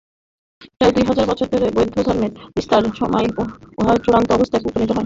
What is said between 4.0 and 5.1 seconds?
চূড়ান্ত অবস্থায় উপনীত হয়।